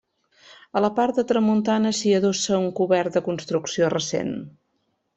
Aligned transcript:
A 0.79 0.81
la 0.85 0.89
part 0.99 1.19
de 1.19 1.25
tramuntana 1.33 1.93
s'hi 1.99 2.15
adossa 2.21 2.59
un 2.63 2.67
cobert 2.83 3.19
de 3.21 3.25
construcció 3.31 3.95
recent. 3.99 4.37